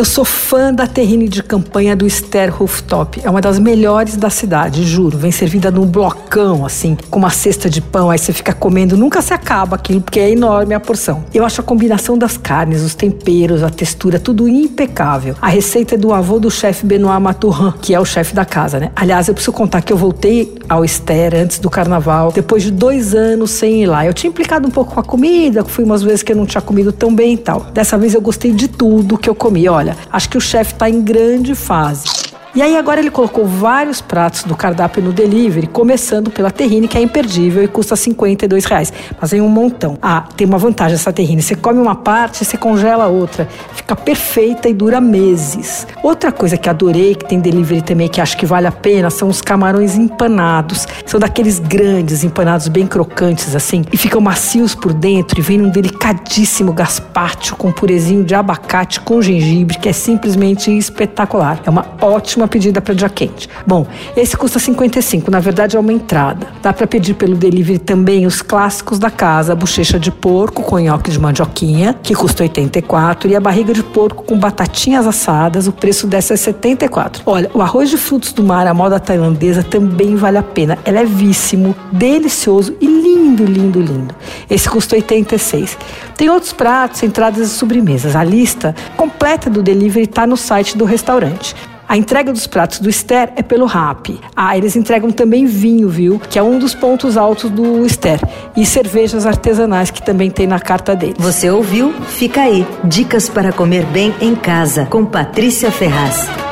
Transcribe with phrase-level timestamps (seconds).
[0.00, 3.20] Eu sou fã da terrine de campanha do Ster Rooftop.
[3.22, 5.18] É uma das melhores da cidade, juro.
[5.18, 8.08] Vem servida num blocão, assim, com uma cesta de pão.
[8.08, 11.22] Aí você fica comendo, nunca se acaba aquilo, porque é enorme a porção.
[11.34, 15.34] Eu acho a combinação das carnes, os temperos, a textura, tudo impecável.
[15.38, 18.80] A receita é do avô do chefe Benoit Maturin, que é o chefe da casa,
[18.80, 18.90] né?
[18.96, 23.14] Aliás, eu preciso contar que eu voltei ao Ster antes do carnaval, depois de dois
[23.14, 24.06] anos sem ir lá.
[24.06, 26.62] Eu tinha implicado um pouco com a comida, fui umas vezes que eu não tinha
[26.62, 27.66] comido tão bem e tal.
[27.74, 29.68] Dessa vez eu gostei de tudo que eu comi.
[29.68, 32.19] Olha, acho que o chefe está em grande fase.
[32.52, 36.98] E aí agora ele colocou vários pratos do cardápio no delivery, começando pela terrine, que
[36.98, 38.92] é imperdível e custa 52 reais.
[39.20, 39.96] Mas vem um montão.
[40.02, 41.42] Ah, tem uma vantagem essa terrine.
[41.42, 43.48] Você come uma parte, você congela outra.
[43.72, 45.86] Fica perfeita e dura meses.
[46.02, 49.28] Outra coisa que adorei, que tem delivery também, que acho que vale a pena, são
[49.28, 50.88] os camarões empanados.
[51.06, 55.70] São daqueles grandes, empanados bem crocantes assim, e ficam macios por dentro e vem num
[55.70, 61.60] delicadíssimo gaspacho com purezinho de abacate com gengibre, que é simplesmente espetacular.
[61.64, 63.48] É uma ótima uma pedida para dia quente.
[63.66, 63.86] Bom,
[64.16, 66.46] esse custa 55, na verdade é uma entrada.
[66.62, 70.78] Dá para pedir pelo delivery também os clássicos da casa, a bochecha de porco com
[70.78, 75.72] nhoque de mandioquinha, que custa 84, e a barriga de porco com batatinhas assadas, o
[75.72, 77.22] preço dessa é 74.
[77.26, 80.78] Olha, o arroz de frutos do mar, a moda tailandesa, também vale a pena.
[80.84, 84.14] É levíssimo, delicioso e lindo, lindo, lindo.
[84.48, 85.76] Esse custa 86.
[86.16, 88.16] Tem outros pratos, entradas e sobremesas.
[88.16, 91.54] A lista completa do delivery está no site do restaurante.
[91.90, 94.10] A entrega dos pratos do Ster é pelo RAP.
[94.36, 96.20] Ah, eles entregam também vinho, viu?
[96.20, 98.20] Que é um dos pontos altos do Ster.
[98.56, 101.16] E cervejas artesanais que também tem na carta dele.
[101.18, 101.92] Você ouviu?
[102.06, 102.64] Fica aí.
[102.84, 106.49] Dicas para comer bem em casa com Patrícia Ferraz.